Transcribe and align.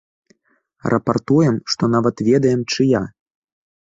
Рапартуем, 0.93 1.55
што 1.75 1.83
нават 1.99 2.25
ведаем, 2.31 2.61
чыя. 2.75 3.07